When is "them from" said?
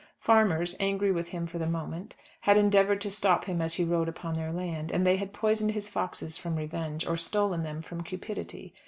7.61-8.01